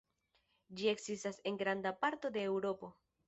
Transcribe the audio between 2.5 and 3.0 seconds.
Eŭropo.